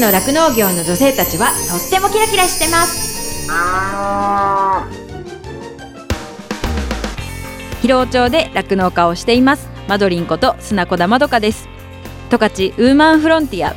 [0.00, 3.18] の酪農業の女性たちはとってもキラキラしてます。
[7.82, 9.68] 広尾町で酪農家をしています。
[9.88, 11.68] マドリンこと砂子田まどかです。
[12.30, 13.74] 十勝ウーマンフロンティア。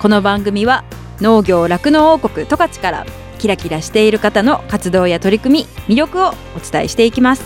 [0.00, 0.84] この番組は
[1.20, 3.04] 農業酪農王国十勝から
[3.38, 7.42] キラキラしている方の活動や取り組み魅力をお伝えしていきます。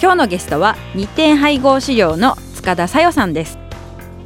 [0.00, 3.58] 今日のゲストは日展配合資料の塚田さよさんです。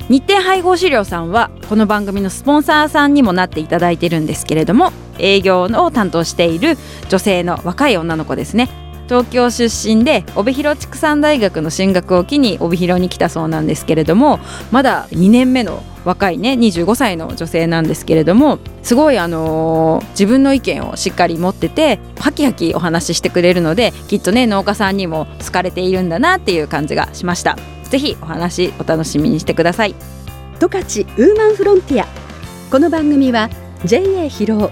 [0.09, 6.77] 日展配合資料さんはこの番組のスポンサーさんにもなっていただいてるんですけれども営業を担当している
[7.09, 8.69] 女性の若い女の子ですね。
[9.07, 14.41] 東京出身で帯広畜産大学の進学を機に帯広に来たそうなんですけれども
[14.73, 27.74] まだ2年目の若いね25歳の女性なんですけれどもすごいあのー自分の意見をしっかり持っててハキハキお話ししてくれるのできっとね農家さんにも好かれているんだなっていう感じがしました。
[27.91, 29.95] ぜひお話お楽しみにしてください。
[30.61, 32.07] 十勝ウーマンフロンティア。
[32.71, 33.51] この番組は
[33.85, 34.71] JA 広尾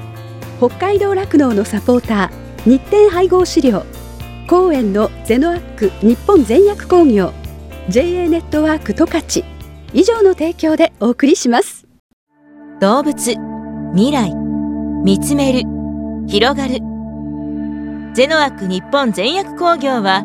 [0.59, 3.85] 北海道酪農のサポーター日展配合飼料
[4.49, 7.33] 公園のゼノアック日本全薬工業
[7.89, 9.45] JA ネットワーク十勝。
[9.95, 11.87] 以上の提供でお送りします。
[12.81, 13.35] 動物
[13.95, 14.35] 未来
[15.05, 15.69] 見つめる
[16.27, 16.79] 広がる。
[18.15, 20.25] ゼノアック日本全薬工業は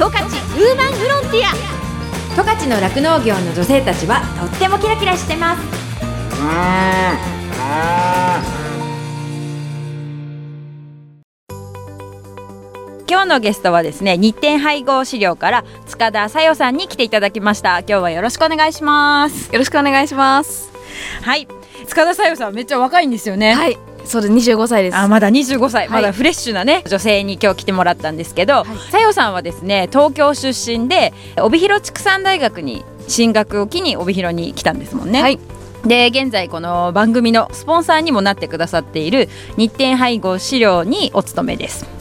[0.00, 1.52] 十勝ウーマンフロンティア。
[2.34, 5.62] 十勝の酪農業の女性たちはとってもキラキラしてます。
[13.06, 17.80] 今日のゲストはですね日展配合資料から塚田さよさんに来ていただきました。
[17.80, 19.52] 今日はよろしくお願いします。
[19.52, 20.72] よろしくお願いします。
[21.20, 21.46] はい。
[21.86, 23.52] 塚田さよさんめっちゃ若いんですよね。
[23.52, 23.76] はい、
[24.10, 24.32] そうです。
[24.32, 24.96] 二十五歳です。
[24.96, 35.22] あまだ25歳、はいまだフレッシュなね女性に今日来てもらったんですけど、さよさんはですね東京出身で帯広畜産大学に進学を機に帯広に来たんですもんね。
[35.22, 35.38] はい
[35.86, 41.99] で現在この番組のスポンサーにもなってくださっている日展配合資料にお勤めです。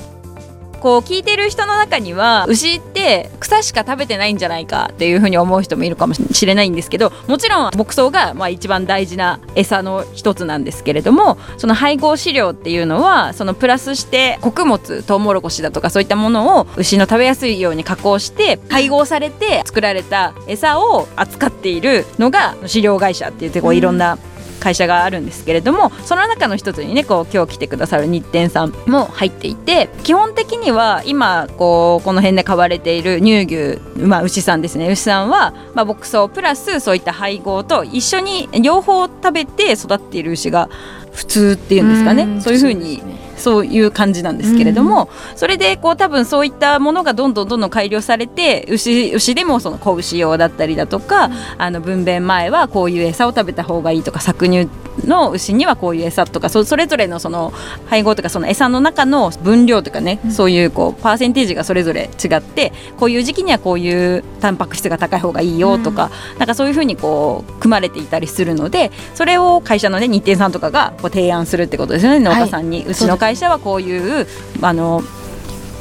[0.79, 24.17] こう聞いてる人の中には牛って草しか食べてないんじゃないかっていうふうに思う人もいるかもしれないんですけどもちろん牧草がまあ一番大事な餌の一つなんですけれどもその配合飼料っていうのはそのプラスして穀物トウモロコシだとかそういったものを牛の食べやすいように加工して配合されて作られた餌を扱っているのが飼料会社って言ってこういろんな
[24.59, 34.87] 会社があるんですけれどもその中の一つにねこう今日来てくださる日展さんも入っていて基本的には今こうこの辺で飼われている乳牛、まあ、牛さんですね。
[34.89, 40.69] 牛さんは、まあ、牧草プラスそういった配合と一緒に両方食べて育っている牛が
[41.11, 42.23] 普通っていうんですかね。
[42.25, 43.01] んそういうふうに
[43.39, 54.69] そういう感じなんですけれども、それでこう多分そういったものがどんどんどんどん改良されて牛牛でもその子牛用だったりだとか、あの分娩前はこういう餌を食べた方がいいとか搾乳
[55.05, 57.53] の牛にはこういう餌とかそそれぞれのその
[57.87, 72.19] 配合とかその餌の中の分量とかね、そういうこうパーセンテージがそれぞれ違ってこういう時期にはこういうタンパク質が高い方がいいよとか、なんかそういうふうにこう組まれていたりするのでそれを会社のね日展さんとかがこう提案するってことですよね。
[72.19, 74.27] 農家さんに、うちの会社はこういう
[74.61, 75.01] あの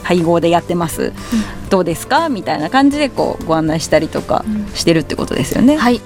[0.03, 1.13] 配合でやってます、
[1.69, 2.29] どうですか？
[2.31, 5.77] みたいな感じでこうご案内したりとかしてるってことですよね。
[5.77, 6.01] はい。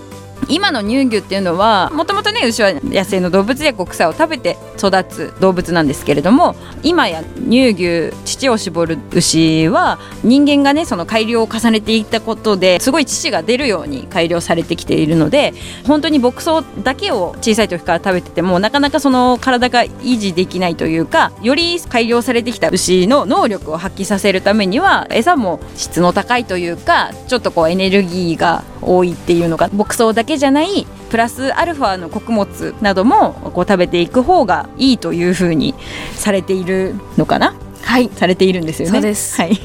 [0.49, 15.55] 今の乳牛っていうのはもともとね牛は野生の動物でこう草を食べて育つ動物なんですけれども今や乳牛乳を絞る牛は人間がねその改良を重ねていったことですごい乳が出るように改良されてきているので
[15.87, 35.75] 本当に牧草だけを小さい時から食べててもなかなかその体が維持できないというかより改良されてきた牛の能力を発揮させるためには餌も質の高いというかちょっとこうエネルギーが多いっていうのが牧草だけじゃないプラスアルファの穀物などもこう食べていく方がいいというふうに
[36.15, 37.55] されているのかな？
[37.83, 38.09] はい。
[38.15, 38.93] されているんですよね。
[38.93, 39.59] そうですはい、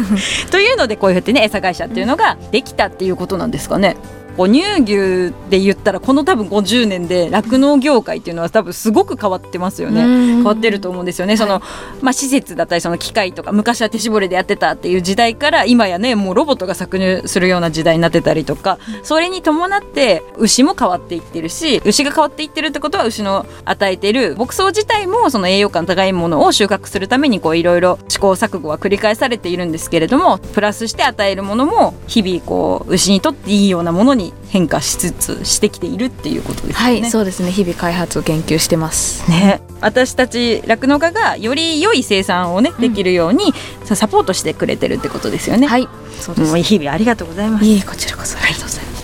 [0.50, 3.96] というのでこういうふうにね餌会社っていうのができたっていうことなんですかね。
[4.36, 10.02] こう乳牛で言ったらこの多分50年で酪農業界っていうのは多分すごく変わってますよね。
[10.02, 11.36] 変わってると思うんですよね。
[11.36, 11.62] その、
[12.00, 37.00] まあ、施設だったりその機械とか昔は手絞りでやってたっていう時代から今やねもうロボットが搾乳するような時代になってたりとかそれに伴って牛も変わっていってるし牛が変わっていってるってことは牛の与えてる牧草自体もその栄養価の高いものを収穫するためにこういろいろ試行錯誤は繰り返されているんですけれどもプラスして与えるものも日々こう牛にとっていいようなものに変化しつつしてきているっていうことですよね。
[37.00, 37.50] はい、そうですね。
[37.50, 39.28] 日々開発を研究してます。
[39.30, 43.52] ね、私たち酪農家がより良い生産をねできるように、
[43.84, 45.66] さサポートしてくれてるってことですよね。
[45.66, 45.88] はい、
[46.20, 46.52] そうです。
[46.52, 47.64] もう日々ありがとうございます。
[47.64, 48.94] いえ、こちらこそありがとうございます。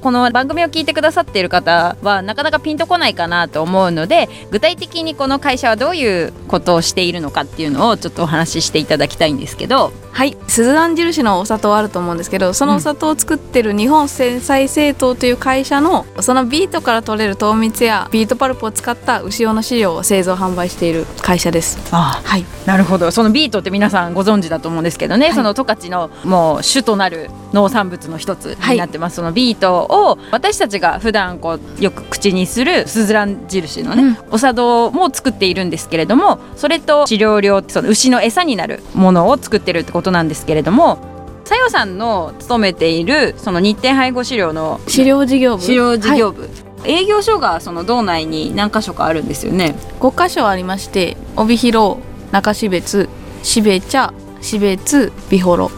[0.00, 21.78] この番組を聞いてくださっている方はなかなかピンとこないかなと思うので具体的にこの会社はどういうことをしているのかっていうのをちょっとお話ししていただきたいんですけどはい、スズラン印のお砂糖あると思うんですけどそのお砂糖を作ってる日本甜菜製糖という会社のそのビートから取れる糖蜜やビートパルプを使った牛用の飼料を製造販売している会社です。
[21.92, 22.44] あはい。
[22.66, 23.12] なるほど。
[23.12, 25.34] そのビートって皆さんご存知だと思うんですけどね、はい。
[25.36, 34.16] その十勝のもう主となる農産物の一つになってます、そのビートを私たちが普段こうよく口にするスズラン印のね、うん。
[34.32, 40.98] お砂糖も作っているんですけれどもそれと飼料用その牛の餌になるものを作ってるってことなんですけれども
[41.44, 45.62] さよさんの勤めているその日展配合飼料の飼料事業部？
[45.62, 46.36] 飼料事業はい。
[46.36, 46.48] 部、
[46.84, 49.74] 営業所がその道内に何箇所かあるんですよね。
[50.00, 51.98] 5箇所ありまして帯広
[52.32, 53.08] 中標津
[53.42, 54.12] 標茶
[54.42, 55.70] 標津美幌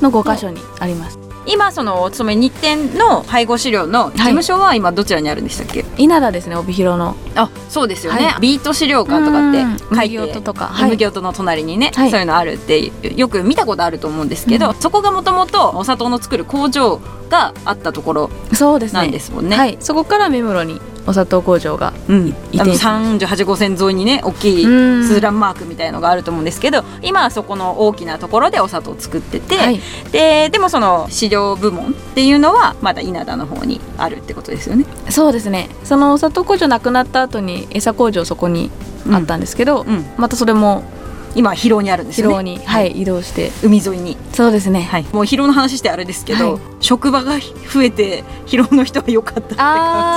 [0.00, 7.16] の5箇所にあります今そのお勤め日展の配合飼料の事務所は今どちらにあるんでしたっけ、稲田ですね帯広の。
[7.34, 10.90] あそうですよね、はビート資料館とかってうん書いて麦音とかはい。
[10.90, 12.10] 麦音の隣にね、はい。
[12.10, 14.74] そういうのあるってよく見たことあると思うんですけど、うん。
[14.74, 19.00] そこがもともとお砂糖の作る工場があったところそうですね。
[19.00, 19.56] なんですもんね。
[19.56, 19.76] はい。
[19.80, 25.06] そこから目黒にお砂糖工場がうん、あの移転し38号線沿いにね大きいうん。
[25.06, 29.80] スーランマークみたいのがあると思うんですけど今はそこの大きなところでお砂糖を作ってて、はい。
[30.12, 34.84] ででもその飼料部門っていうのはまだ稲田の方にあるってことですよね。
[35.10, 35.68] そうですね。
[35.84, 38.70] そのお砂糖工場なくなった後に餌工場そこに
[39.10, 40.84] あったんですけど、うん、またそれも
[41.34, 42.34] 今は広尾にあるんですよね。
[42.34, 42.90] 広尾に、はい。
[42.92, 43.52] 移動して。
[43.62, 47.36] 海沿いに、そうですね、はい、もう広尾の話してあれですけど、はい職場が
[47.72, 49.66] 増えて広尾の人は良かったって感じです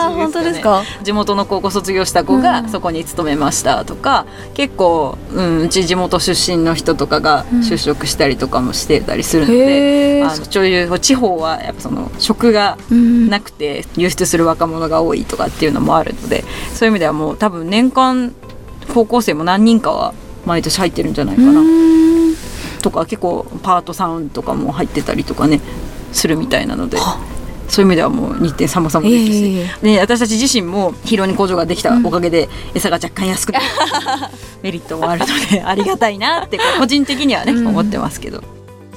[0.04, 0.16] かね。
[0.16, 0.84] 本当ですか？
[1.04, 2.42] 地元の高校卒業した子うん。
[2.44, 7.60] がそこに勤めましたとか、結構、うん、うち地元出身の人とかがうん。
[7.62, 16.44] 就職したりとかもしてたりするので、へえあのそういう地方はやっぱその職がうんなくて輸出する若者が多いとかっていうのもあるので
[16.76, 18.36] そういう意味ではもう多分年間
[18.94, 20.14] 高校生も何人かは
[20.46, 21.62] 毎年入ってるんじゃないかな。
[21.62, 22.36] うん。
[22.82, 25.60] とか結構パートさんとかも入ってたりとかね
[26.12, 26.98] するみたいなので
[27.68, 33.66] そういう意味ではもう日程様々ですし、いえいえいで私たち自身も広尾に工場ができたおかげで餌が若干安くなる
[34.64, 37.68] メリットもあるので ありがたいなって個人的にはね、うん。
[37.68, 38.44] 思ってますけど。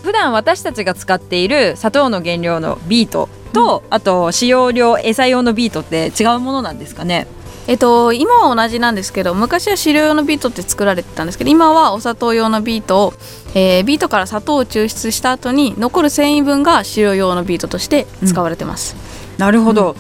[0.02, 7.28] 普段私たちが使っている砂糖の原料のビートと、あと使用量餌用のビートって違うものなんですかね？
[7.68, 13.14] えっと今は同じなんですけど昔は飼料用のビートって作られてたんですけど今はお砂糖用のビートを、
[13.54, 18.96] えービートから砂糖を抽出した後に残る繊維分が飼料用のビートとして使われてます、
[19.38, 19.94] なるほど、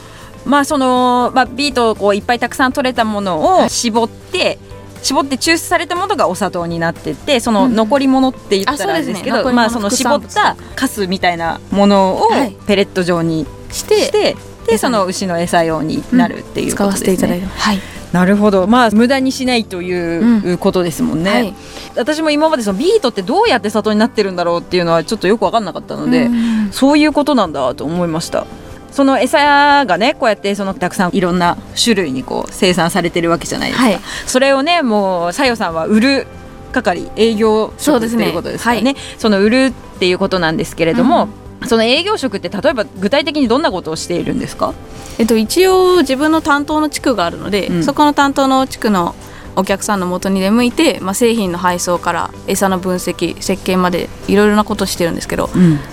[0.44, 4.58] まあその、まあ、ビートをこういっぱいたくさん取れたものを絞って、
[5.02, 7.74] 絞って抽出されたものがお砂糖になっててそのうん。
[7.74, 9.54] 残り物って言ったらあれですけど、あそうですね。
[9.54, 12.56] まあその絞ったカスみたいなものをはい。
[12.66, 14.36] ペレット状にしてして、
[14.72, 17.16] でその牛の餌用になるっていう使わことですね。
[17.16, 17.78] せていただいてはい。
[18.12, 18.66] なるほど。
[18.66, 21.30] まあ無駄にしないということですもんね。
[21.30, 21.54] はい。
[21.96, 26.72] 私も今までそのビートってどうやって砂糖になってるんだろうっていうのはちょっとよく分かんなかったので、うん。
[26.72, 28.46] そういうことなんだと思いました。
[28.90, 34.00] その餌がねこうやってそのたくさんいろんな種類にこう生産されてるわけじゃないですか、はい。
[34.26, 36.26] それをねもうさよさんは売る
[36.72, 38.26] 係営業職ってそうですね。
[38.28, 41.28] いうことですからねその売るっていうことなんですけれども、
[41.66, 44.74] その営業職って例えば具体的にどんなことをしているんですか？
[45.18, 47.84] えっと、一応自分の担当の地区があるので、うん。
[47.84, 49.14] そこの担当の地区の
[49.54, 55.50] お客さんの元に出向いて、まあ、製品の配送から餌の分析設計までいろいろなことしてるんですけど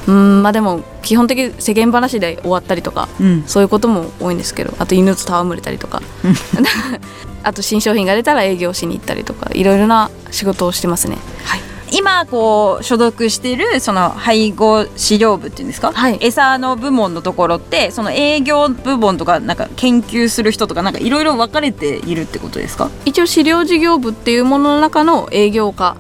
[0.08, 0.42] うん。
[0.42, 3.44] まあでも基本的に世間話で終わったりとかうん。
[3.48, 6.02] そういうことも多いんですけどあと犬と戯れたりとか
[7.44, 11.18] あと新商品が出たら営業しに行ったりとかいろいろな仕事をしてますね。
[11.44, 11.62] はい
[12.00, 16.18] 今こう所属しているその配合飼料部っていうんですか、はい。
[16.22, 22.90] 餌の部門のところってその営業部門とかなんか研究する人とかなんかいろいろ分かれているってことですか？
[23.04, 25.98] 一応飼料事業部っていうものの中の営業課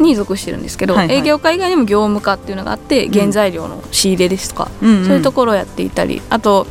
[0.00, 1.16] に属してるんですけど、はいはい。
[1.18, 5.04] 営業課以外にも業務課っていうのがあって原材料の仕入れですとか、うんうん。
[5.04, 6.66] そういうところをやっていたりあと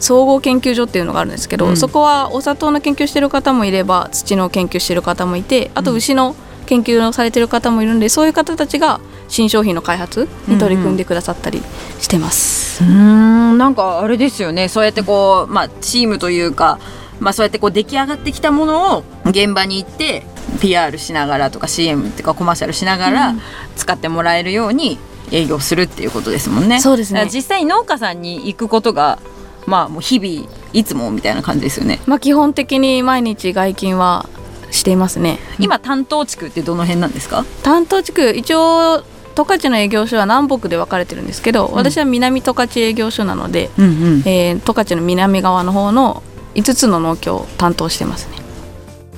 [0.00, 1.76] 総合研究所っていうのがあるんですけど、うん。
[1.76, 11.62] そこはお砂糖の研究してる方もいれば土の研究してる方もいてあと牛の研究をされてる方もいるんでそういう方たちが新商品の開発に取り組んでくださったり
[11.98, 12.84] してます。
[12.84, 16.78] うーんなんかあれですよねそうやってこう、まあ、チームというか、
[17.20, 20.24] まあ、そうやってこう出来上がってきたものを現場に行って
[20.60, 23.34] PR しながらとか CM っていうかコマーシャルしながら
[23.76, 24.98] 使ってもらえるように
[25.30, 26.80] 営業するっていうことですもんね。
[26.80, 29.18] そうですね実際に農家さんに行くことが
[29.66, 32.00] まあもう日々いつもみたいな感じですよね。
[32.06, 34.28] まあ、基本的に毎日外勤は
[34.74, 35.38] していますね。
[35.58, 37.44] 今担当地区ってどの辺なんですか？
[37.62, 39.02] 担当地区一応
[39.36, 46.22] 十勝の営業所は南北で分かれてるんですけど、私は南十勝営業所なので、うんうんえー十勝の南側の方の
[46.54, 48.36] 5つの農協を担当してますね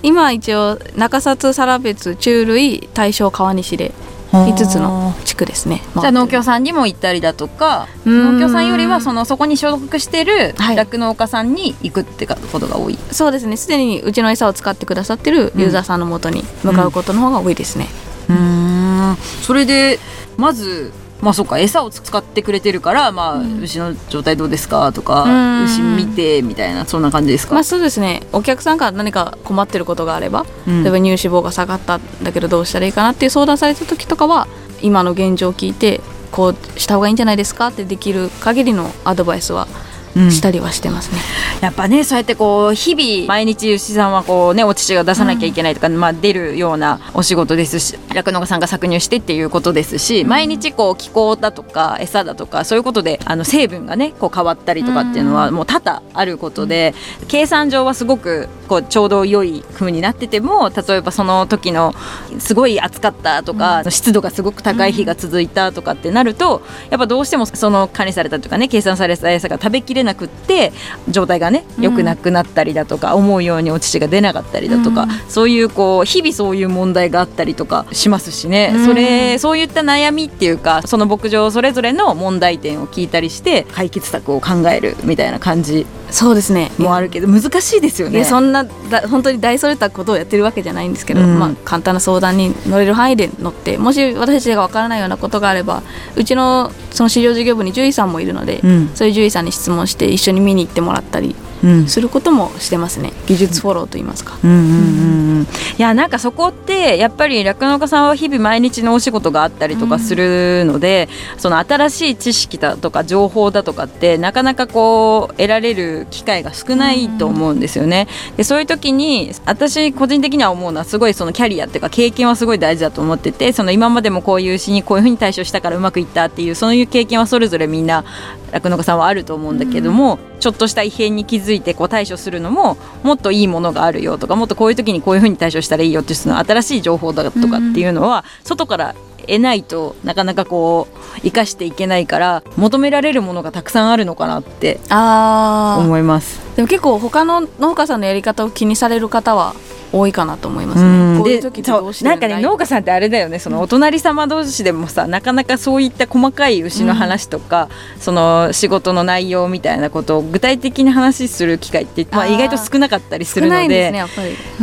[0.03, 3.93] 今は一応中札更別中類大正川西で
[4.33, 5.83] 5つの地区ですね。
[5.95, 8.39] じゃあ農協さんにも行ったりだとかうん。
[8.39, 10.77] 農協さんよりはそのそこに所属してるはい。
[10.77, 12.99] 酪農家さんに行くってことが多い。
[13.11, 13.57] そうですね。
[13.57, 17.89] すでにうちの餌を使ってくださってるユーザーさんのもとに向かうことの方が多いですね、
[18.29, 19.17] うーん。
[19.43, 19.99] それで
[20.37, 23.63] まずまあそっか餌を使ってくれてるから、まあうん。
[23.63, 25.65] 牛の状態どうですかとか、うん。
[25.65, 28.23] 牛見てみたいなそんな感じですか、まあそうですね。
[28.33, 30.83] お客さんから何か困ってることがあれば、うん。
[30.83, 34.47] 例えば乳脂肪が下がったんだけどどうしたらいいかなっていう相談された時とかは
[34.83, 36.01] 今の現状を聞いて
[36.33, 39.86] こうした方がいいんじゃないですかってできる限りのアドバイスはうん
[40.31, 41.19] したりはしてますね。
[41.61, 56.95] やっぱねそうやってこう日々毎日牛さんはこうねお乳が出さなきゃいけないとか、まあ、出るようなお仕事ですし酪農家さんが搾乳してっていうことですし、毎日こう気候だとか餌だとかそういうことであの成分がねこう変わったりとかっていうのはもう多々あることで、
[57.29, 61.95] 計算上はすごくこうちょうど良い風になってても例えばその時の
[62.39, 70.73] すごい暑かったとか、湿度がすごく高い日が続いたとかってなるとやっぱどうしてもその管理されたというかね計算された餌が食べきれなくって
[71.11, 75.11] 状態がね良くなくなったりだとか、思うようにお乳が出なかったりだとか、うん。
[75.29, 78.87] そういうこう日々そういう問題があったりとかしますしね、うん。
[78.87, 86.71] それそういった悩みっていうかその牧場それぞれの問題点を聞いたりして解決策を考えるみたいな感じそうですね。
[86.79, 88.25] もあるけど難しいですよね。
[88.25, 91.39] そんなだ本当に大それたことをやってるわけじゃないんですけど、うん。
[91.39, 95.83] まあ、簡単な相談に乗れる範囲で乗ってもし私たちがわからないようなことがあれば
[96.15, 98.91] うちのその飼料事業部に獣医さんもいるので、うん。
[98.95, 101.46] そういう獣医さんに質問して一緒に見に行ってもらったりうん
[101.87, 104.39] することもしてますね技術フォローといいますか。
[104.43, 105.47] うんうんうんうん、い
[105.79, 111.09] やなんかそこってやっぱり酪農家さんは日々毎日のお仕事があったりとかするので、
[111.39, 118.09] その新しい知識だとか情報だとかってなかなかこう得られる機会が少ないと思うんですよね。
[118.37, 128.05] でそういう時に私個人的には思うのはすごいそのキャリアっていうか経験はすごい大事だと思っててその今までもこういう牛にこういうふうに対処したからうまくいったっていうそういう経験はそれぞれみんな
[128.53, 138.95] 酪農家さんはあると思うんだけども、ちょっとした異変に気づいてこう対処するのももっといいものがあるよとかもっとこういう時にこういうふうに対処したらいいよっていうその新しい情報だとかっていうのは外から
[139.27, 146.41] 得ないとなかなかこう生かしていけないから求められるものがたくさんあるのかなってあ思います。
[146.57, 149.55] でも結構他の農家さんのやり方を気にされる方は
[149.93, 151.06] 多いかなと思いますうんね。
[151.27, 153.39] でそうなんかね農家さんってあれだよね。
[153.39, 157.69] そのお隣様同士でもさなかなかそういった細かい牛の話とか、
[157.99, 163.93] その仕事の内容みたいなことを具体的に話する機会って、まあ、意外と少なかったりす少るので。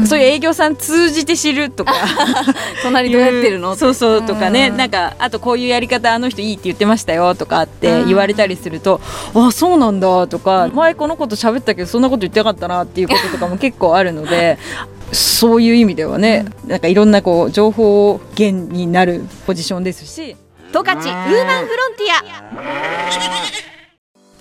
[0.05, 1.93] そういう営業さん通じて知るとか。
[2.83, 3.75] 隣どうやってるの？
[3.75, 4.69] そうそうとかね。
[4.69, 4.77] うん。
[4.77, 8.13] なんかあとこういうやり方あの人いいって言ってましたよとかってうん。
[8.13, 9.01] 言われたりすると
[9.33, 14.57] あそうなんだとか前このこと喋ったけどそんなこと言ってなかったなっていうこととかも結構あるので
[15.13, 20.35] そういう意味ではねなんかいろんなこう情報源になるポジションですし。
[20.73, 23.73] 十勝ウーマンフロンティ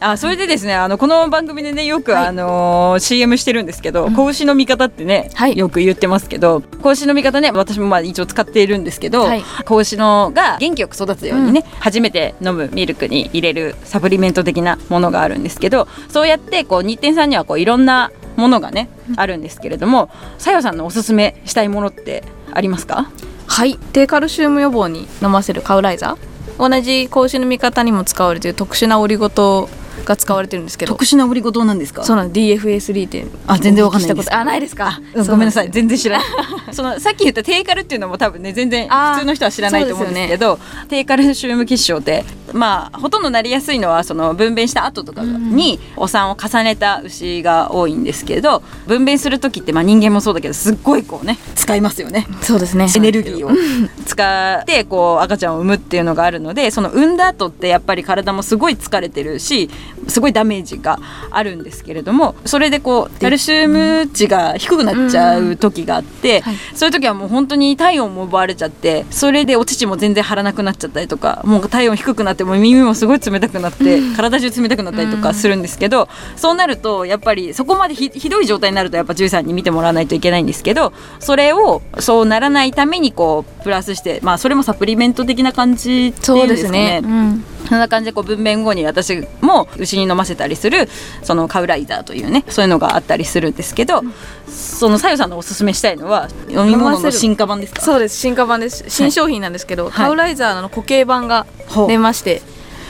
[0.01, 2.27] あそれでですねあのこの番組でねよく、はい。
[2.27, 5.57] あのー CM してるんですけど、子牛の味方ってね、はい。
[5.57, 9.43] よく言ってますけど子牛の味方ね私もまあ一応使っているんですけど、はい。
[9.65, 22.23] 子牛のが元気よく育つようにね、初めて飲むミルクに入れるサプリメント的なものがあるんですけどそうやってこう日展さんにはこういろんなものがね、あるんですけれどもさよさんのおすすめしたいものって
[22.53, 23.11] ありますか？
[23.47, 23.79] はい。
[23.93, 26.69] 低カルシウム予防に飲ませるカウライザー。
[26.69, 29.69] 同じ子牛の味方にも使われている特殊なオリゴ糖
[30.05, 30.93] が使われてるんですけど。
[30.93, 32.05] 特殊なオリゴ糖なんですか？
[32.05, 33.27] そうなんです DFA3 って。
[33.47, 34.35] あ全然わかんないです。
[34.35, 35.01] あないですか？
[35.15, 35.71] うんごめんなさい。
[35.71, 36.27] 全然知らない。
[36.73, 52.27] そのさっき言った低カルっていうのも多分ね全然普通の人は知らないと思うんですけど低カルシウム結晶ってまあほとんどなりやすいのはその分娩した後とかにお産を重ねた牛が多いんですけど分娩する時ってまあ人間もそうだけどすっごいこうね使いますよね。
[52.41, 52.87] そうですね。
[52.95, 53.51] エネルギーを。
[54.07, 59.71] 使ってこう赤ちゃんを産むっていうのがあるのでその産んだ後ってやっぱり体もすごい疲れてるし
[60.09, 60.99] すごいダメージが
[61.31, 66.57] あるんですけれどもそれでこうカルシウム値が低くなっちゃう時があって、はい。
[66.75, 87.09] そういう時はもう本当に体温も奪われちゃってそれでお乳も全然張らなくなっちゃったりとかもう体温低くなってもう耳もすごい冷たくなって体中冷たくなったりとかするんですけどそうなるとやっぱりそこまでひひどい状態になるとやっぱ獣医さんに見てもらわないといけないんですけどそれをそうならないためにこうプラスしてまあそれもサプリメント的な感じっていそううんでかですすねね。
[87.09, 90.89] うんそんな感じでこう分娩後に私も牛に飲ませたりする
[91.23, 94.03] そのカウライザーというねそういうのがあったりするんですけど、
[94.47, 97.81] そのさよさんのおすすめしたいのは飲み物の進化版ですか？
[97.81, 98.17] そうです。
[98.17, 98.85] 進化版です。
[98.89, 99.93] 新商品なんですけど、はい。
[99.93, 101.47] カウライザーの固形版が
[101.89, 102.43] 出まして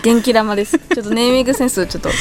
[0.03, 0.79] 元気玉です。
[0.79, 2.09] ちょっとネーミングセンスちょっと。
[2.09, 2.13] い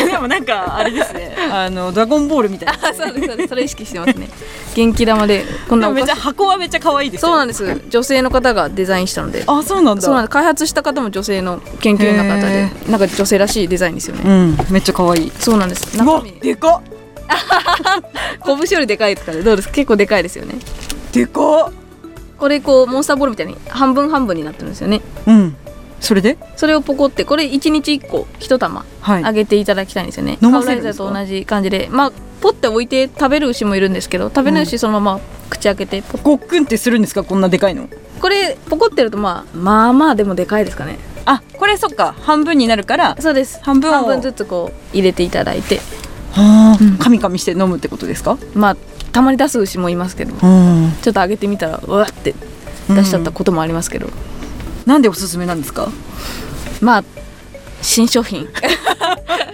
[0.00, 1.36] やでもなんかあれですね。
[1.52, 2.88] あのドラゴンボールみたいな。
[2.88, 3.48] あそうですそうです。
[3.48, 4.28] それ意識してますね。
[4.74, 7.82] 元気玉でこんなおめっちゃ箱はめっちゃ可愛いですよそうなんです。
[7.90, 9.44] 女性の方がデザインしたので。
[9.46, 10.02] あそうなんだ。
[10.02, 10.32] そうなんです。
[10.32, 14.22] 開発した方も女性の研究員の方でへなんか女性らしいデザインですよね。
[14.24, 15.30] うんめっちゃ可愛い。
[15.38, 15.96] そうなんです。
[15.96, 16.32] 中身。
[16.40, 16.82] でかっ。
[18.44, 20.54] 拳よりでかいですからねどうです結構でかいですよね。
[21.12, 21.72] でかっ。
[22.38, 25.02] これこうモンスターボールみたいに半分半分になってるんですよね。
[25.26, 25.56] うん
[26.06, 26.38] それで？
[26.54, 29.24] それをポコってこれ1日1個1玉はい。
[29.24, 31.88] あげていただきたいんですよね、飲カウライザーませると同じ感じで。
[31.90, 35.20] まあポッて置いて食べる牛もいるんですけど食べない牛そのまま
[35.50, 37.24] 口開けてポッごっくんってするんですか？
[37.24, 37.88] こんなでかいの？
[38.20, 40.98] これポコってるとまあまあまあでもでかいですかね。
[41.24, 42.14] あこれそっか。
[42.20, 43.58] 半分になるからそうです。
[43.62, 45.80] 半分を半分ずつこう入れていただいて。
[46.32, 47.02] はあ。
[47.02, 48.38] カミカミして飲むってことですか？
[48.54, 48.76] まあ
[49.12, 50.92] たまに出す牛もいますけどうん。
[51.02, 52.34] ちょっとあげてみたらうわって
[52.88, 54.08] 出しちゃったこともありますけど、
[54.86, 55.88] なんでおすすめなんですか？
[56.80, 57.04] まあ
[57.82, 58.46] 新商品。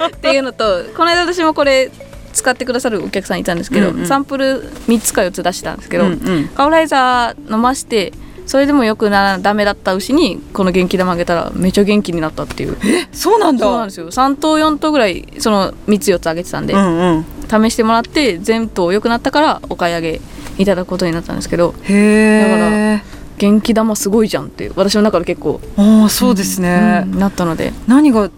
[0.07, 1.91] っていうのとこの間私もこれ
[2.33, 4.07] 使ってくださるお客さんいたんですけど、うんうん。
[4.07, 6.49] サンプル3つか4つ出したんですけど、うんうん。
[6.49, 8.13] カウライザー飲まして
[8.47, 12.77] それでもよくなダメだった牛にこの元気玉あげたらめっちゃ元気になったっていう。
[13.13, 13.67] そうなんだ。
[13.67, 14.11] そうなんですよ。
[14.11, 17.25] 3頭4頭ぐらいその3つ4つあげてたんで、うんうん。
[17.49, 20.21] 試してもらって全頭良くなったからお買い上げ
[20.59, 21.75] いただくことになったんですけど。
[21.83, 27.73] へえ元気玉すごいじゃんって私の中で結構、ああそうですね、うんなったので。
[27.89, 28.31] 何が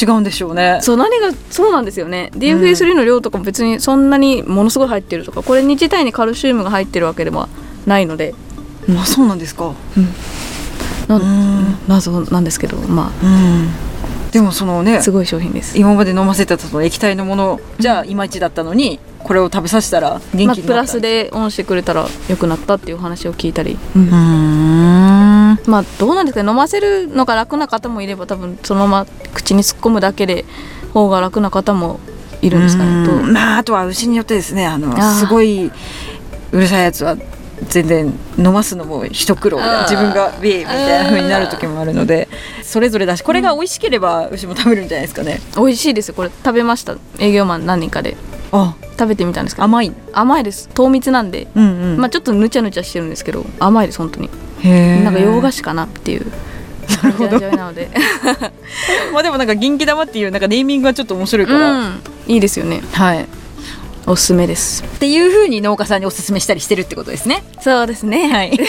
[0.00, 0.78] 違うんでしょうね。
[0.82, 2.30] そう何がそうなんですよね。
[2.36, 7.48] DFA3 の量とかも別にそんなにものすごい入ってるとかこれに自体にカルシウムが入ってるわけでは
[7.86, 8.36] ないので。
[8.96, 9.72] あそうなんですか。
[11.08, 11.76] なうん。
[11.88, 13.68] 謎なんですけどまうん
[14.32, 15.78] でもそのねあすごい商品です。
[15.78, 25.58] 今まで飲ませてたその液体のものじゃあいまいちだったのにこれを食べさせたら元気になった、まあ、プラスでオンしてくれたら良くなったっていう話を聞いたり、うーん。
[25.66, 26.48] まあどうなんですかね。
[26.48, 30.44] 飲ませるのが楽な方もいれば多分そのまま口に突っ込むだけで
[30.92, 32.00] 方が楽な方も
[32.40, 33.12] いるんですかねと。
[33.12, 33.32] うん。
[33.32, 35.72] まああとは牛によってですねあのすごいう
[36.52, 37.16] るさいやつは
[37.68, 42.28] 全然飲ますのも一苦労自分がビーみたいな風になる時もあるので
[42.62, 45.40] それぞれだしこれが美味しければ牛も食べるんじゃないですかね。
[45.56, 46.08] 美味しいです。
[46.08, 46.96] よこれ食べました。
[47.18, 48.16] 営業マン何人かで。
[48.52, 48.74] あ。
[48.98, 49.64] 食べてみたんですけど。
[49.64, 49.92] 甘い。
[50.12, 50.68] 甘いです。
[50.68, 51.96] 糖蜜なんで、うんうん。
[51.98, 54.30] まあちょっとぬちゃぬちゃしてるんですけど甘いです本当に。
[55.04, 56.26] なんか洋菓子かなっていう。
[57.00, 57.88] 感じの味わいなので。
[59.12, 62.00] まあでもなんか元気玉っていうなんかネーミングがちょっと面白いかうら、ん。
[62.26, 62.82] いいですよね。
[62.92, 63.26] はい
[64.06, 64.82] おすすめです。
[64.82, 67.44] っていう風に農家さんにおすすめしたりしてるってことですね。
[67.60, 68.28] そうですね。
[68.28, 68.52] はい。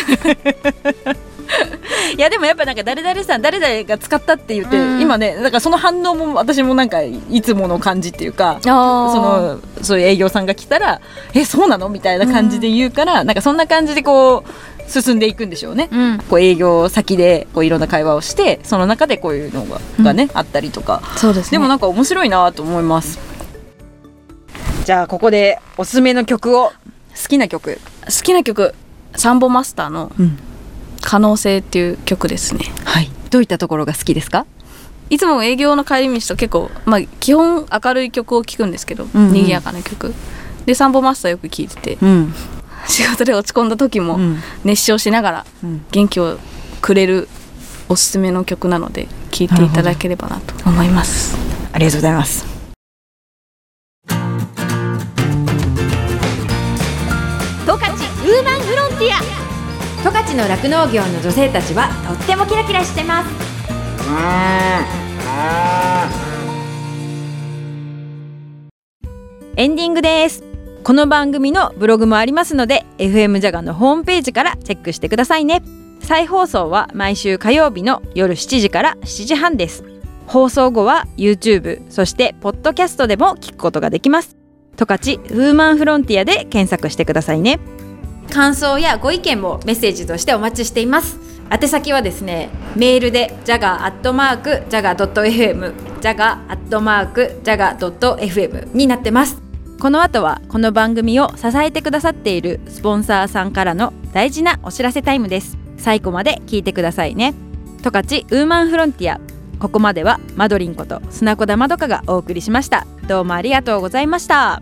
[2.17, 5.01] いやでもやっぱなんか誰々さん誰々が使ったって言って、うん。
[5.01, 11.01] 今ねだからその反応も私もなんかいつもの感じっていうかそあのそういう営業さんが来たら
[11.33, 15.89] 「えそうなの?」みたいな感じで言うから、なんかそんな感じでこう進んでいくんでしょうね。
[15.91, 16.17] うん。
[16.29, 21.01] こう営業先でこういろんな会話をしてその中でこういうのが,、がねあったりとか。
[21.15, 21.51] そうですね。
[21.53, 23.19] でもなんか面白いなと思います
[24.85, 26.71] じゃあここでおすすめの曲を。
[27.15, 27.79] 好きな曲。
[28.05, 28.73] 好きな曲。
[29.15, 30.39] サンボマスターのうん
[31.01, 32.65] 「可能性」っていう曲ですね。
[32.83, 33.09] はい。
[33.29, 34.45] どういったところが好きですか？
[35.09, 39.33] いつも営業の帰り道と結構、まあ、基本明るい曲を聴くんですけど、うんうん。
[39.33, 40.13] 賑やかな曲。
[40.65, 42.33] でサンボマスターよく聴いててうん。
[42.87, 44.41] 仕事で落ち込んだ時もうん。
[44.63, 45.85] 熱唱しながらうん。
[45.91, 46.39] 元気を
[46.81, 47.29] くれる
[47.89, 51.35] おすすめの曲なので聴いていただければなと思います。
[51.73, 52.52] ありがとうございます
[58.23, 59.19] ウーマンフロンティア。
[60.01, 63.29] 十勝の酪農業の女性たちはとってもキラキラしてます。
[69.57, 70.41] エンディングです。
[70.85, 75.61] この番組のブログもありますので FM ジャガのホームページからチェックしてくださいね。
[76.01, 79.83] 再放送は毎週火曜日の夜7時から7時半です。
[80.27, 84.37] 放送後は YouTube そしてポッドキャストでも聞くことができます。
[84.77, 87.59] 十勝ウーマンフロンティアで検索してくださいね
[88.31, 91.19] 感想やご意見もメッセージとしてお待ちしています。
[91.51, 99.41] 宛先はですねメールで jaga.jaga.fm jaga.jaga.fm になってます。
[99.79, 105.57] この後はこの番組を支えてくださっているスポンサーさんからの大事なお知らせタイムです。
[105.77, 107.33] 最後まで聞いてくださいね。
[107.81, 109.19] 十勝ウーマンフロンティア。
[109.59, 112.87] ここまではマドリンこと砂子田まどかがお送りしました。
[113.07, 114.61] どうもありがとうございました。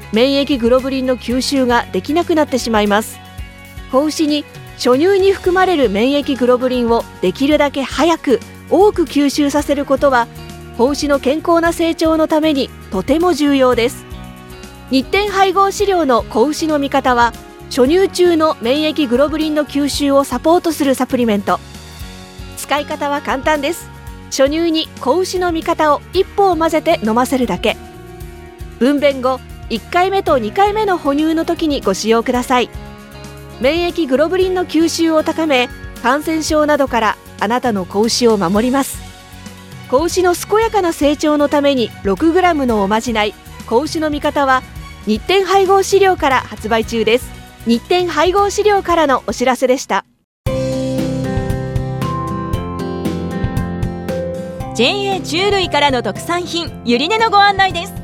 [0.11, 3.19] 免疫グロブリンの吸収ができなくなってしまいます。
[3.91, 4.45] 子牛に
[4.75, 10.27] 初乳に含まれる免疫グロブリンをできるだけ早く多く吸収させることは
[10.77, 14.05] 子牛の健康な成長のためにとても重要です。
[14.89, 17.33] 日展配合飼料の子牛の味方は
[17.69, 21.59] 初乳中の免疫グロブリンの吸収をサポートするサプリメント。
[22.57, 23.89] 使い方は簡単です。
[24.25, 27.77] 初乳に子牛の味方を1本混ぜて飲ませるだけ。
[28.79, 29.39] 分娩後
[29.71, 32.69] 1回目と2回目の哺乳の時にご使用ください。
[33.61, 35.69] 免疫グロブリンの吸収を高め
[36.03, 38.99] 感染症などからあなたの子牛を守ります。
[39.89, 43.33] 子牛の健やかな成長のために 6g のおまじない
[43.65, 44.61] 子牛の味方は
[45.05, 47.31] 日展配合飼料から発売中です。
[47.65, 50.05] 日展配合飼料からのお知らせでした。
[54.75, 58.00] JA 中類からの特産品ゆり根のご案内です。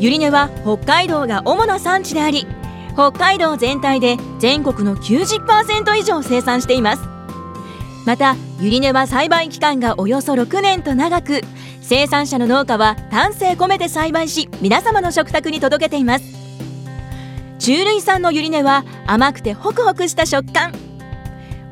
[0.00, 2.46] ゆり根は北海道が主な産地であり
[2.94, 7.02] 北海道全体で全国の90%以上生産しています。
[8.06, 11.42] またゆり根は栽培期間がおよそ6年と長く
[11.82, 16.24] 生産者の農家は丹精込めて栽培し皆様の食卓に届けています。
[17.58, 20.72] 中類産のゆり根は甘くてホクホクした食感。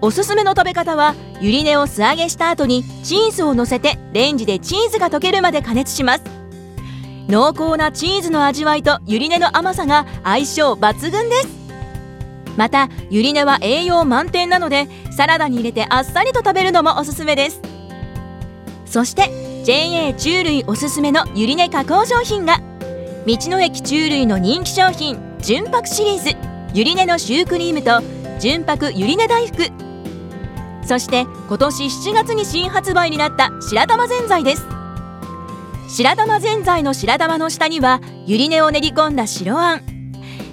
[0.03, 6.38] おすすめの食べ方はゆり根を素揚げした後にチーズを乗せてレンジでチーズが溶けるまで加熱します。
[7.29, 11.49] 濃厚なチーズの味わいとゆり根の甘さが相性抜群です。
[12.57, 17.61] またゆり根は栄養満点なのでサラダに入れてあっさりと食べるのもおすすめです。
[18.87, 19.31] そして
[19.65, 22.61] JA 中類おすすめのゆり根加工商品が
[23.27, 26.37] 道の駅中類の人気商品純白シリーズ
[26.73, 28.01] ゆり根のシュークリームと
[28.41, 29.65] 純白ゆり根大福。
[30.87, 34.78] そして今年7月に新発売になった白玉ぜんざいです。
[35.89, 39.83] 白玉ぜんざいの白玉の下にはゆり根を練り込んだ白あん。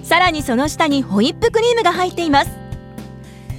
[0.02, 2.50] さらにその下にホイップクリームが入っています。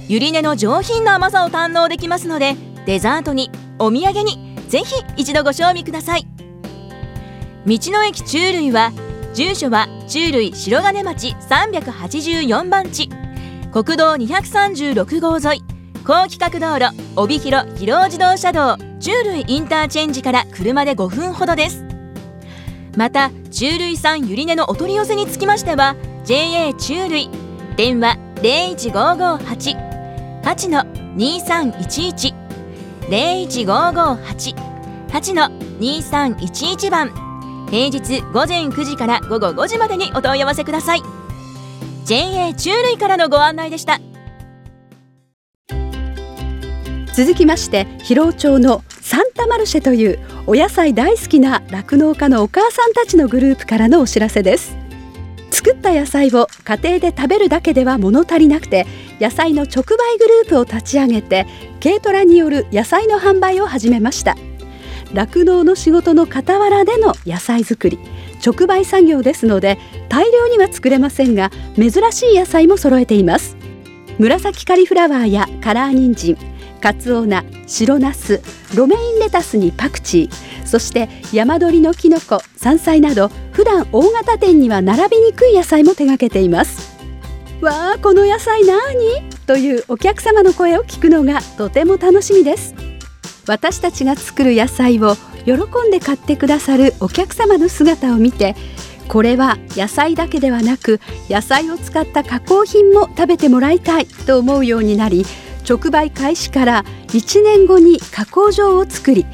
[0.08, 6.26] ゆり根の上品な甘さを堪能できますのでデザートにお土産にぜひ一度ご賞味ください。
[7.64, 8.92] 道の駅中類は
[9.34, 13.08] 住所は中類白金町384番地。
[13.72, 15.77] 国道236号沿い。
[16.08, 21.84] 高規格道路帯広広尾自動車道中類インターチェンジから車で5分ほどです。
[22.96, 27.28] また中類産ゆり根のお取り寄せにつきましては JA 中類
[27.76, 30.86] 電話01558の
[31.18, 32.34] 2311
[33.10, 37.12] 01558の2311番
[37.70, 41.02] 平日午前9時から午後5時までにお問い合わせください。
[42.06, 44.00] JA 中類からのご案内でした。
[47.18, 54.76] 続きまして広尾町のサンタマルシェというお野菜大好きな酪農家のお母さんたちのグループからのお知らせです。
[55.50, 58.86] 作った野菜を家庭で食べるだけでは物足りなくて
[59.20, 61.48] 野菜の直売グループを立ち上げて
[61.82, 64.36] 軽トラによる野菜の販売を始めました。
[65.12, 67.98] 酪農の仕事の傍らでの野菜作り
[68.46, 69.76] 直売作業ですので
[70.08, 73.56] 大量には作れませんが珍しい野菜も揃えています。
[74.20, 78.40] 紫カリフラワーやカラー人参カツオナ白ナス
[78.74, 86.96] ロメインレタスにパクチーそして山鳥のキノコ山菜など普段大型店には並びにくい野菜も手掛けています。
[87.60, 89.28] わあこの野菜なに？
[89.46, 92.74] というお客様の声を聞くのがとても楽しみです。
[93.48, 95.54] 私たちが作る野菜を喜
[95.88, 98.54] んで買ってくださるお客様の姿を見て
[99.08, 105.24] これは野菜だけではなく野菜を使った加工品も食べてもらいたいと思うようになり
[105.68, 109.26] 直売開始から1年後に加工場を作り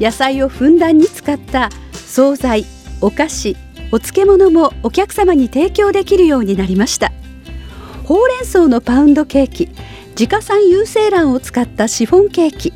[0.00, 2.64] 野菜をふんだんに使った惣菜
[3.00, 3.56] お菓子
[3.90, 7.12] お漬物もお客様に提供できるようになりました。
[8.04, 9.68] ほうれん草のパウンドケーキ
[10.10, 12.72] 自家産有精卵を使ったシフォンケーキ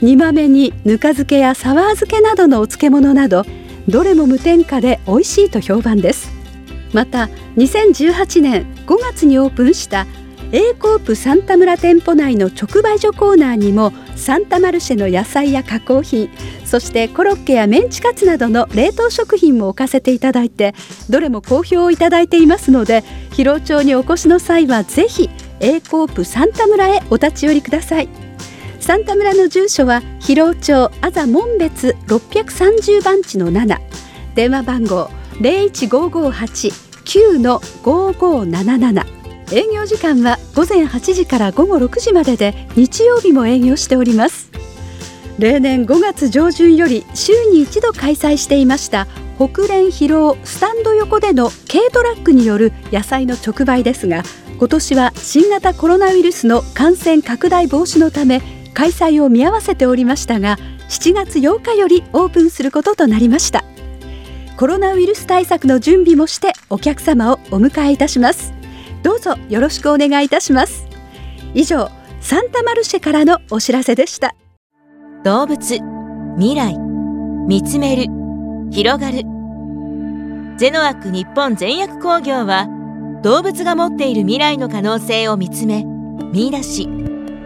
[0.00, 3.44] 煮豆にぬか漬けやサワー漬けなどのお漬物など
[3.88, 6.30] どれも無添加で美味しいと評判です。
[6.92, 10.06] また2018年5月にオープンした
[10.50, 16.30] A コープサンタ村店舗内の直売所コーナーにもサンタマルシェの野菜や加工品
[16.64, 20.74] そしてコロッケやメンチカツなどの冷凍食品も置かせていただいて
[21.10, 25.28] どれも好評をいただいていますので広尾町にお越しの際はぜひ
[25.60, 28.08] A コープサンタ村へお立ち寄りください。
[28.80, 33.78] サンタ村の住所は広尾町あざ門別630番地の7
[34.34, 39.17] 電話番号01558-9の5577
[39.50, 44.50] 営業時間は午前8時から午後6時までで日曜日も営業しております。
[45.38, 49.06] 例年5月上旬より週に一度開催していました
[49.36, 54.24] 北連広尾スタンド横での軽トラックによる野菜の直売ですが
[54.58, 58.42] 今年は新型コロナウイルスの感染拡大防止のため
[58.74, 60.56] 開催を見合わせておりましたが
[60.88, 63.62] 7月8日よりオープンすることとなりました。
[64.56, 68.57] コロナウイルス対策の準備もしてお客様をお迎えいたします。
[69.02, 70.86] どうぞよろしくお願いいたします。
[71.54, 74.34] 以上サンタマルシェからのお知らせでした。
[75.24, 75.80] 動物
[76.36, 76.78] 未来
[77.46, 78.06] 見つめる
[78.70, 79.22] 広がる。
[80.56, 82.66] ゼノアック日本全薬工業は
[83.22, 85.84] 動物が持っている未来の可能性を見つめ
[86.32, 86.88] 見出し。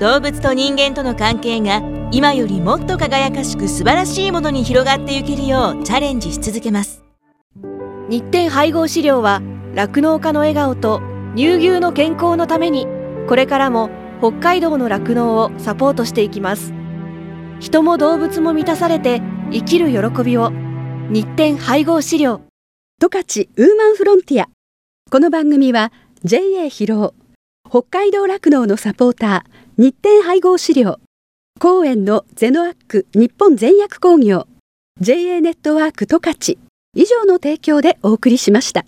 [0.00, 7.04] 動物と人間との関係が今よりもっと輝かしく素晴らしいものに広がっていけるようチャレンジし続けます。
[8.08, 9.40] 日展配合飼料は
[9.74, 11.00] 酪農家の笑顔と
[11.34, 12.86] 乳牛の健康のために
[13.26, 13.88] これからも
[14.20, 16.74] 北海道の酪農をサポートしていきます。
[17.58, 20.52] 人も動物も満たされて生きる喜びを。
[21.10, 22.42] 日展配合飼料。
[23.00, 24.48] 十勝ウーマンフロンティア。
[25.10, 25.92] この番組は
[26.24, 27.14] JA 広尾。
[27.68, 29.82] 北海道酪農のサポーター。
[29.82, 31.00] 日展配合資料。
[31.58, 33.06] 公園のゼノアック。
[33.14, 34.46] 日本全薬工業。
[35.00, 36.58] JA ネットワーク十勝。
[36.94, 38.84] 以上の提供でお送りしました。